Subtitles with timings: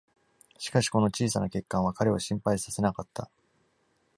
[0.57, 3.29] しかしこの小さな欠陥は彼を心配させなかった。